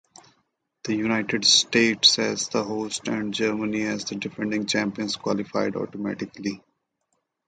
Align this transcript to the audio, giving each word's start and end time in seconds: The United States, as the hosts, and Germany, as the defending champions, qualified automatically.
The 0.85 0.95
United 0.95 1.45
States, 1.45 2.17
as 2.17 2.49
the 2.49 2.63
hosts, 2.63 3.07
and 3.07 3.31
Germany, 3.31 3.83
as 3.83 4.03
the 4.05 4.15
defending 4.15 4.65
champions, 4.65 5.15
qualified 5.15 5.75
automatically. 5.75 6.63